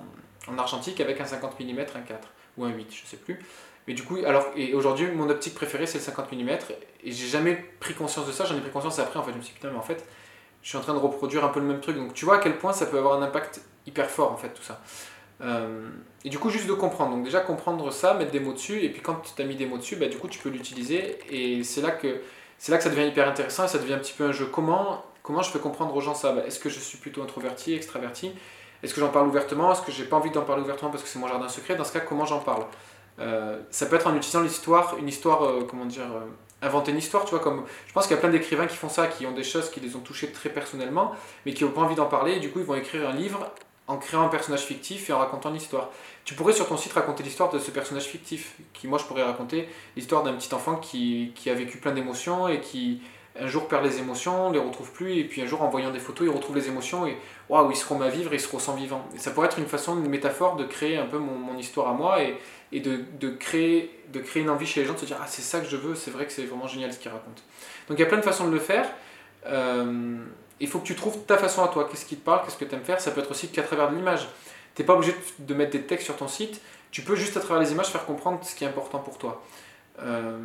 [0.48, 2.28] en, argentique avec un 50 mm, un 4
[2.58, 3.38] ou un 8, je sais plus.
[3.88, 6.48] Mais du coup, alors, et aujourd'hui, mon optique préférée c'est le 50 mm,
[7.04, 9.38] et j'ai jamais pris conscience de ça, j'en ai pris conscience après, en fait, je
[9.38, 10.04] me suis dit putain, mais en fait,
[10.62, 11.96] je suis en train de reproduire un peu le même truc.
[11.96, 14.50] Donc tu vois à quel point ça peut avoir un impact hyper fort en fait,
[14.50, 14.80] tout ça.
[15.42, 15.88] Euh,
[16.24, 17.12] et du coup, juste de comprendre.
[17.12, 19.66] Donc déjà comprendre ça, mettre des mots dessus, et puis quand tu as mis des
[19.66, 22.20] mots dessus, bah, du coup tu peux l'utiliser, et c'est là que
[22.58, 24.46] c'est là que ça devient hyper intéressant et ça devient un petit peu un jeu.
[24.46, 26.32] Comment, comment je fais comprendre aux gens ça?
[26.32, 28.32] Bah, Est-ce que je suis plutôt introverti, extraverti?
[28.82, 29.72] Est-ce que j'en parle ouvertement?
[29.72, 31.76] Est-ce que j'ai pas envie d'en parler ouvertement parce que c'est mon jardin secret?
[31.76, 32.64] Dans ce cas, comment j'en parle?
[33.18, 36.06] Euh, Ça peut être en utilisant l'histoire, une histoire, euh, comment dire,
[36.62, 38.88] inventer une histoire, tu vois, comme je pense qu'il y a plein d'écrivains qui font
[38.88, 41.12] ça, qui ont des choses qui les ont touchés très personnellement,
[41.46, 43.50] mais qui n'ont pas envie d'en parler, et du coup ils vont écrire un livre
[43.90, 45.90] en créant un personnage fictif et en racontant l'histoire.
[46.24, 49.24] Tu pourrais sur ton site raconter l'histoire de ce personnage fictif, qui moi je pourrais
[49.24, 53.02] raconter l'histoire d'un petit enfant qui, a vécu plein d'émotions et qui
[53.40, 55.98] un jour perd les émotions, les retrouve plus, et puis un jour en voyant des
[55.98, 57.16] photos, il retrouve les émotions et
[57.48, 59.04] waouh, il se remet à vivre il se ressent vivant.
[59.16, 62.18] Ça pourrait être une façon, une métaphore de créer un peu mon, histoire à moi
[62.22, 65.42] et, de, créer, de créer une envie chez les gens de se dire ah c'est
[65.42, 67.42] ça que je veux, c'est vrai que c'est vraiment génial ce qu'il raconte.
[67.88, 68.88] Donc il y a plein de façons de le faire.
[69.46, 70.18] Euh,
[70.60, 71.88] il faut que tu trouves ta façon à toi.
[71.90, 72.44] Qu'est-ce qui te parle?
[72.44, 73.00] Qu'est-ce que tu aimes faire?
[73.00, 74.28] Ça peut être aussi qu'à travers de l'image.
[74.74, 76.60] Tu n'es pas obligé de mettre des textes sur ton site.
[76.90, 79.42] Tu peux juste à travers les images faire comprendre ce qui est important pour toi.
[80.00, 80.38] Euh,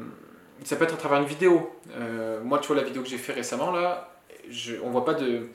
[0.64, 1.76] ça peut être à travers une vidéo.
[1.98, 4.16] Euh, moi, tu vois, la vidéo que j'ai fait récemment, là,
[4.50, 5.50] je, on voit pas de.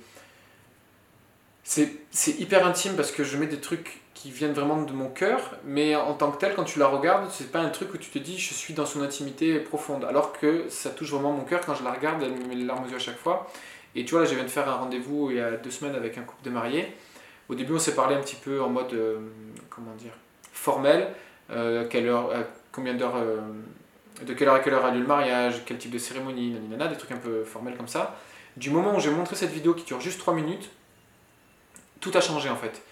[1.63, 5.57] C'est hyper intime parce que je mets des trucs qui viennent vraiment de mon cœur,
[5.65, 8.11] mais en tant que tel, quand tu la regardes, c'est pas un truc où tu
[8.11, 11.61] te dis je suis dans son intimité profonde, alors que ça touche vraiment mon cœur
[11.65, 13.51] quand je la regarde, elle me met les larmes aux yeux à chaque fois.
[13.95, 15.95] Et tu vois, là, je viens de faire un rendez-vous il y a deux semaines
[15.95, 16.95] avec un couple de mariés.
[17.49, 19.19] Au début, on s'est parlé un petit peu en mode, euh,
[19.69, 20.13] comment dire,
[20.53, 21.09] formel.
[21.51, 22.31] Euh, quelle heure,
[22.71, 23.41] combien d'heures, euh,
[24.23, 26.87] de quelle heure à quelle heure a lieu le mariage, quel type de cérémonie, nanana,
[26.87, 28.17] des trucs un peu formels comme ça.
[28.57, 30.71] Du moment où j'ai montré cette vidéo qui dure juste 3 minutes,
[32.01, 32.83] tout a changé en fait.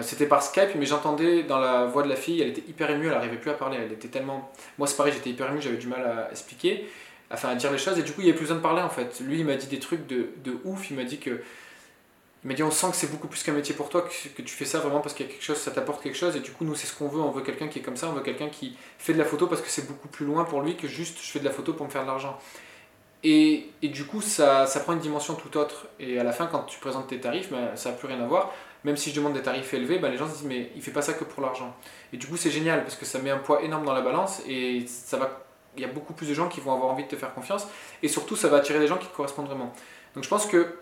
[0.00, 3.06] C'était par Skype, mais j'entendais dans la voix de la fille, elle était hyper émue,
[3.08, 3.78] elle n'arrivait plus à parler.
[3.78, 4.50] Elle était tellement.
[4.78, 6.88] Moi, c'est pareil, j'étais hyper ému, j'avais du mal à expliquer,
[7.32, 8.82] enfin à dire les choses, et du coup, il n'y avait plus besoin de parler
[8.82, 9.20] en fait.
[9.20, 11.42] Lui, il m'a dit des trucs de, de ouf, il m'a dit que.
[12.44, 14.42] Il m'a dit on sent que c'est beaucoup plus qu'un métier pour toi, que, que,
[14.42, 16.40] tu fais ça vraiment parce qu'il y a quelque chose, ça t'apporte quelque chose, et
[16.40, 18.12] du coup, nous, c'est ce qu'on veut, on veut quelqu'un qui est comme ça, on
[18.12, 20.76] veut quelqu'un qui fait de la photo parce que c'est beaucoup plus loin pour lui
[20.76, 22.36] que juste je fais de la photo pour me faire de l'argent.
[23.24, 25.86] Et, et, du coup, ça, ça, prend une dimension tout autre.
[26.00, 28.26] Et à la fin, quand tu présentes tes tarifs, ben, ça n'a plus rien à
[28.26, 28.52] voir.
[28.84, 30.90] Même si je demande des tarifs élevés, ben, les gens se disent mais il fait
[30.90, 31.74] pas ça que pour l'argent.
[32.12, 34.42] Et du coup, c'est génial parce que ça met un poids énorme dans la balance
[34.48, 35.44] et ça va,
[35.76, 37.66] il y a beaucoup plus de gens qui vont avoir envie de te faire confiance.
[38.02, 39.72] Et surtout, ça va attirer des gens qui te correspondent vraiment.
[40.14, 40.74] Donc je pense que,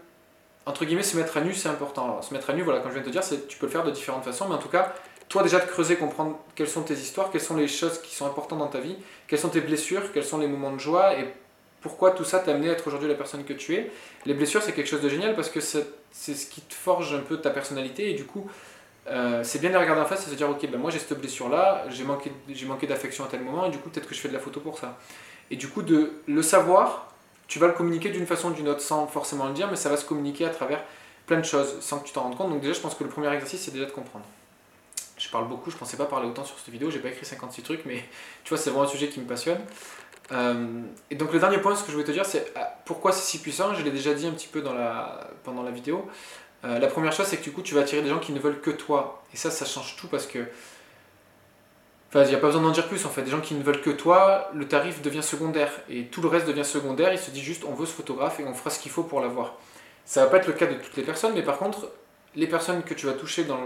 [0.66, 2.04] entre guillemets, se mettre à nu, c'est important.
[2.04, 3.72] Alors, se mettre à nu, voilà, comme je viens de te dire, tu peux le
[3.72, 4.92] faire de différentes façons, mais en tout cas,
[5.28, 8.26] toi déjà de creuser, comprendre quelles sont tes histoires, quelles sont les choses qui sont
[8.26, 8.96] importantes dans ta vie,
[9.28, 11.32] quelles sont tes blessures, quels sont les moments de joie et
[11.80, 13.90] pourquoi tout ça t'a amené à être aujourd'hui la personne que tu es.
[14.26, 17.20] Les blessures, c'est quelque chose de génial parce que c'est ce qui te forge un
[17.20, 18.50] peu ta personnalité et du coup,
[19.10, 21.18] euh, c'est bien de regarder en face et se dire ok, ben moi j'ai cette
[21.18, 22.32] blessure-là, j'ai manqué,
[22.66, 24.60] manqué d'affection à tel moment et du coup, peut-être que je fais de la photo
[24.60, 24.98] pour ça.
[25.50, 27.12] Et du coup, de le savoir,
[27.48, 29.88] tu vas le communiquer d'une façon ou d'une autre sans forcément le dire, mais ça
[29.88, 30.80] va se communiquer à travers
[31.26, 32.50] plein de choses sans que tu t'en rendes compte.
[32.50, 34.24] Donc, déjà, je pense que le premier exercice, c'est déjà de comprendre.
[35.18, 37.62] Je parle beaucoup, je pensais pas parler autant sur cette vidéo, j'ai pas écrit 56
[37.62, 38.04] trucs, mais
[38.44, 39.58] tu vois, c'est vraiment un sujet qui me passionne.
[40.32, 43.12] Euh, et donc le dernier point, ce que je voulais te dire, c'est ah, pourquoi
[43.12, 43.74] c'est si puissant?
[43.74, 46.08] Je l'ai déjà dit un petit peu dans la, pendant la vidéo.
[46.64, 48.38] Euh, la première chose, c'est que du coup, tu vas attirer des gens qui ne
[48.38, 49.22] veulent que toi.
[49.32, 50.38] Et ça, ça change tout parce que.
[52.08, 53.22] Enfin, il n'y a pas besoin d'en dire plus en fait.
[53.22, 55.70] Des gens qui ne veulent que toi, le tarif devient secondaire.
[55.88, 57.12] Et tout le reste devient secondaire.
[57.12, 59.20] Il se dit juste, on veut ce photographe et on fera ce qu'il faut pour
[59.20, 59.54] l'avoir.
[60.04, 61.88] Ça va pas être le cas de toutes les personnes, mais par contre,
[62.34, 63.60] les personnes que tu vas toucher dans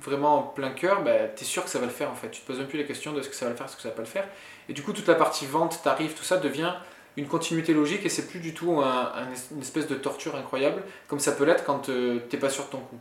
[0.00, 2.30] vraiment en plein cœur, bah, tu es sûr que ça va le faire en fait.
[2.30, 3.76] Tu te poses même plus la question de ce que ça va le faire, ce
[3.76, 4.28] que ça va pas le faire.
[4.68, 6.72] Et du coup, toute la partie vente, tarif, tout ça devient
[7.16, 9.12] une continuité logique et c'est plus du tout un,
[9.50, 12.70] une espèce de torture incroyable comme ça peut l'être quand euh, t'es pas sûr de
[12.70, 12.98] ton coup.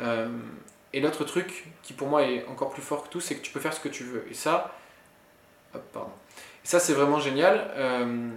[0.00, 0.28] Euh,
[0.92, 3.52] et l'autre truc qui pour moi est encore plus fort que tout, c'est que tu
[3.52, 4.24] peux faire ce que tu veux.
[4.30, 4.74] Et ça,
[5.92, 6.10] pardon.
[6.64, 8.30] Ça c'est vraiment génial euh,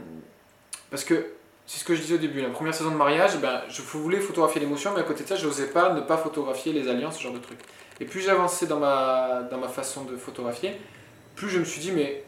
[0.90, 1.34] parce que
[1.66, 2.42] c'est ce que je disais au début.
[2.42, 5.38] La première saison de mariage, ben, je voulais photographier l'émotion, mais à côté de ça,
[5.38, 7.62] je n'osais pas ne pas photographier les alliances, ce genre de trucs.
[8.02, 10.74] Et plus j'avançais dans ma, dans ma façon de photographier,
[11.36, 12.26] plus je me suis dit, mais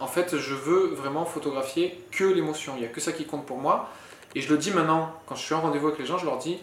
[0.00, 2.74] en fait, je veux vraiment photographier que l'émotion.
[2.76, 3.90] Il n'y a que ça qui compte pour moi.
[4.34, 6.38] Et je le dis maintenant, quand je suis en rendez-vous avec les gens, je leur
[6.38, 6.58] dis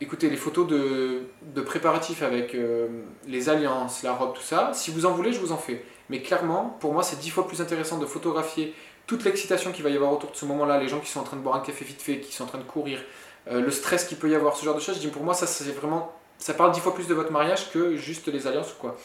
[0.00, 2.88] écoutez, les photos de, préparatifs avec euh,
[3.26, 5.84] les alliances, la robe, tout ça, si vous en voulez, je vous en fais.
[6.10, 8.74] Mais clairement, pour moi, c'est dix fois plus intéressant de photographier
[9.06, 11.24] toute l'excitation qu'il va y avoir autour de ce moment-là, les gens qui sont en
[11.24, 13.00] train de boire un café vite fait, qui sont en train de courir,
[13.48, 14.96] euh, le stress qu'il peut y avoir, ce genre de choses.
[14.96, 16.12] Je dis pour moi, ça, c'est vraiment.
[16.38, 18.96] Ça parle dix fois plus de votre mariage que juste les alliances ou quoi.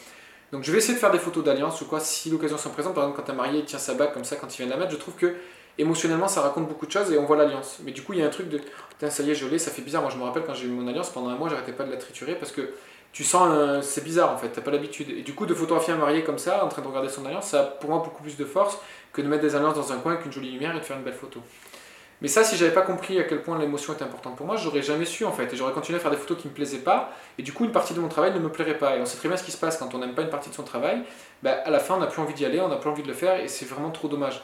[0.52, 2.94] Donc je vais essayer de faire des photos d'alliance ou quoi si l'occasion s'en présente.
[2.94, 4.76] Par exemple, quand un marié tient sa bague comme ça quand il vient de la
[4.76, 5.34] mettre, je trouve que
[5.78, 7.78] émotionnellement ça raconte beaucoup de choses et on voit l'alliance.
[7.84, 9.58] Mais du coup, il y a un truc de putain, ça y est, je l'ai,
[9.58, 10.02] ça fait bizarre.
[10.02, 11.90] Moi, je me rappelle quand j'ai eu mon alliance pendant un mois, j'arrêtais pas de
[11.90, 12.70] la triturer parce que
[13.12, 15.10] tu sens, c'est bizarre en fait, t'as pas l'habitude.
[15.10, 17.48] Et du coup, de photographier un marié comme ça, en train de regarder son alliance,
[17.48, 18.78] ça a pour moi beaucoup plus de force
[19.12, 20.96] que de mettre des alliances dans un coin avec une jolie lumière et de faire
[20.96, 21.40] une belle photo.
[22.22, 24.82] Mais ça, si j'avais pas compris à quel point l'émotion était importante pour moi, j'aurais
[24.82, 25.52] jamais su en fait.
[25.52, 27.12] Et j'aurais continué à faire des photos qui me plaisaient pas.
[27.38, 28.96] Et du coup, une partie de mon travail ne me plairait pas.
[28.96, 30.50] Et on sait très bien ce qui se passe quand on n'aime pas une partie
[30.50, 31.02] de son travail.
[31.42, 33.08] Bah, à la fin, on n'a plus envie d'y aller, on n'a plus envie de
[33.08, 33.40] le faire.
[33.40, 34.42] Et c'est vraiment trop dommage.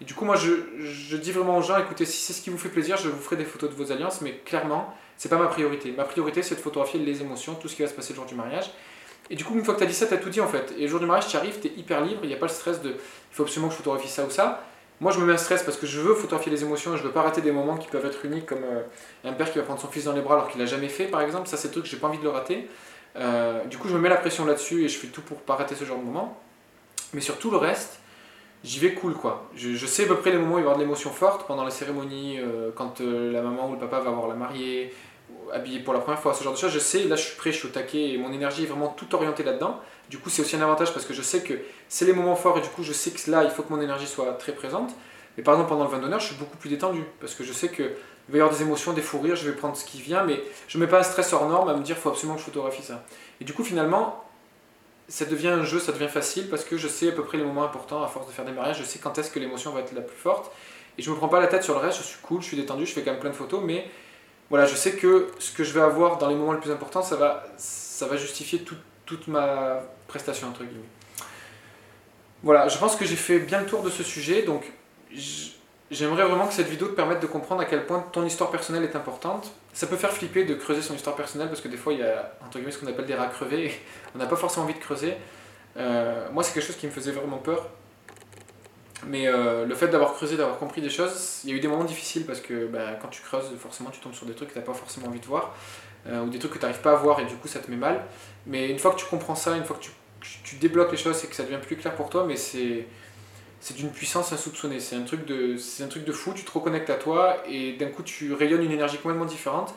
[0.00, 2.58] Et du coup, moi, je, dis vraiment aux gens écoutez, si c'est ce qui vous
[2.58, 4.20] fait plaisir, je vous ferai des photos de vos alliances.
[4.20, 5.90] Mais clairement, c'est pas ma priorité.
[5.90, 8.26] Ma priorité, c'est de photographier les émotions, tout ce qui va se passer le jour
[8.26, 8.70] du mariage.
[9.30, 10.46] Et du coup, une fois que tu as dit ça, tu as tout dit en
[10.46, 10.72] fait.
[10.78, 12.46] Et le jour du mariage, tu arrives, tu es hyper libre, il n'y a pas
[12.46, 14.62] le stress de il faut absolument que je photographie ça ou ça.
[15.00, 17.02] Moi, je me mets un stress parce que je veux photographier les émotions et je
[17.04, 18.82] veux pas rater des moments qui peuvent être uniques, comme euh,
[19.24, 21.04] un père qui va prendre son fils dans les bras alors qu'il l'a jamais fait,
[21.04, 21.48] par exemple.
[21.48, 22.68] Ça, c'est le truc j'ai pas envie de le rater.
[23.16, 25.54] Euh, du coup, je me mets la pression là-dessus et je fais tout pour pas
[25.54, 26.40] rater ce genre de moment.
[27.14, 28.00] Mais sur tout le reste,
[28.64, 29.48] j'y vais cool, quoi.
[29.54, 31.46] Je, sais à peu près les moments où il va y avoir de l'émotion forte
[31.46, 34.92] pendant la cérémonie, euh, quand la maman ou le papa va voir la mariée,
[35.52, 36.72] habillé pour la première fois, ce genre de choses.
[36.72, 38.88] Je sais, là, je suis prêt, je suis au taquet et mon énergie est vraiment
[38.88, 39.80] tout orientée là-dedans.
[40.10, 41.54] Du coup, c'est aussi un avantage parce que je sais que
[41.88, 43.80] c'est les moments forts et du coup, je sais que là, il faut que mon
[43.80, 44.90] énergie soit très présente.
[45.36, 47.52] Mais par exemple, pendant le vin d'honneur, je suis beaucoup plus détendu parce que je
[47.52, 47.90] sais qu'il
[48.28, 50.42] va y avoir des émotions, des fous rires, je vais prendre ce qui vient, mais
[50.66, 52.40] je ne mets pas un stress hors norme à me dire il faut absolument que
[52.40, 53.04] je photographie ça.
[53.40, 54.24] Et du coup, finalement,
[55.08, 57.44] ça devient un jeu, ça devient facile parce que je sais à peu près les
[57.44, 59.80] moments importants à force de faire des mariages, je sais quand est-ce que l'émotion va
[59.80, 60.52] être la plus forte.
[60.98, 62.56] Et je me prends pas la tête sur le reste, je suis cool, je suis
[62.56, 63.88] détendu, je fais quand même plein de photos, mais
[64.50, 67.02] voilà, je sais que ce que je vais avoir dans les moments les plus importants,
[67.02, 68.64] ça va, justifier
[69.04, 70.88] toute ma prestation, entre guillemets.
[72.42, 74.62] Voilà, je pense que j'ai fait bien le tour de ce sujet, donc
[75.90, 78.84] j'aimerais vraiment que cette vidéo te permette de comprendre à quel point ton histoire personnelle
[78.84, 79.50] est importante.
[79.72, 82.02] Ça peut faire flipper de creuser son histoire personnelle parce que des fois il y
[82.02, 83.72] a entre guillemets ce qu'on appelle des rats crevés et
[84.14, 85.14] on n'a pas forcément envie de creuser.
[85.76, 87.68] Euh, moi c'est quelque chose qui me faisait vraiment peur.
[89.06, 91.68] Mais euh, le fait d'avoir creusé, d'avoir compris des choses, il y a eu des
[91.68, 94.54] moments difficiles parce que bah, quand tu creuses, forcément tu tombes sur des trucs que
[94.54, 95.54] tu n'as pas forcément envie de voir.
[96.10, 97.76] ou des trucs que tu n'arrives pas à voir et du coup ça te met
[97.76, 98.04] mal.
[98.46, 99.84] Mais une fois que tu comprends ça, une fois que
[100.20, 102.86] tu, débloques les choses et que ça devient plus clair pour toi, mais c'est
[103.60, 104.80] c'est d'une puissance insoupçonnée.
[104.80, 104.96] C'est
[105.58, 108.62] c'est un truc de fou, tu te reconnectes à toi et d'un coup tu rayonnes
[108.62, 109.74] une énergie complètement différente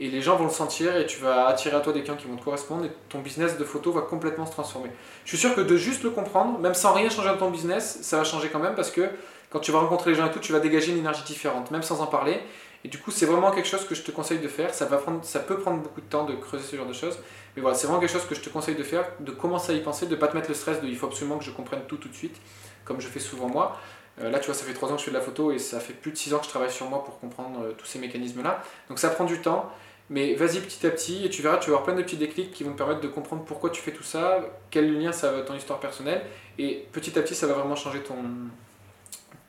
[0.00, 2.26] et les gens vont le sentir et tu vas attirer à toi des clients qui
[2.26, 4.90] vont te correspondre et ton business de photo va complètement se transformer.
[5.24, 7.98] Je suis sûr que de juste le comprendre, même sans rien changer dans ton business,
[8.02, 9.08] ça va changer quand même parce que
[9.50, 11.84] quand tu vas rencontrer les gens et tout, tu vas dégager une énergie différente, même
[11.84, 12.40] sans en parler.
[12.84, 14.74] Et du coup, c'est vraiment quelque chose que je te conseille de faire.
[14.74, 17.18] Ça, va prendre, ça peut prendre beaucoup de temps de creuser ce genre de choses.
[17.54, 19.76] Mais voilà, c'est vraiment quelque chose que je te conseille de faire, de commencer à
[19.76, 21.52] y penser, de ne pas te mettre le stress de il faut absolument que je
[21.52, 22.36] comprenne tout tout de suite,
[22.84, 23.78] comme je fais souvent moi.
[24.20, 25.58] Euh, là, tu vois, ça fait 3 ans que je fais de la photo et
[25.58, 27.86] ça fait plus de 6 ans que je travaille sur moi pour comprendre euh, tous
[27.86, 28.62] ces mécanismes-là.
[28.88, 29.70] Donc ça prend du temps.
[30.10, 32.52] Mais vas-y petit à petit et tu verras, tu vas avoir plein de petits déclics
[32.52, 35.40] qui vont te permettre de comprendre pourquoi tu fais tout ça, quel lien ça a
[35.40, 36.22] ton histoire personnelle.
[36.58, 38.16] Et petit à petit, ça va vraiment changer ton,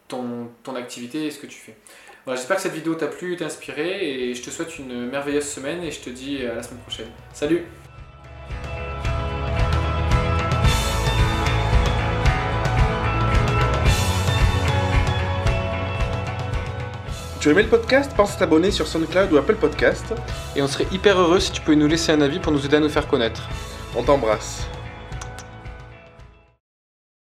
[0.08, 1.76] ton, ton activité et ce que tu fais.
[2.24, 5.46] Voilà, J'espère que cette vidéo t'a plu, t'a inspiré et je te souhaite une merveilleuse
[5.46, 7.10] semaine et je te dis à la semaine prochaine.
[7.34, 7.66] Salut
[17.46, 18.12] Tu aimé le podcast?
[18.18, 20.16] Pense à t'abonner sur SoundCloud ou Apple Podcast.
[20.56, 22.78] Et on serait hyper heureux si tu pouvais nous laisser un avis pour nous aider
[22.78, 23.48] à nous faire connaître.
[23.96, 24.68] On t'embrasse.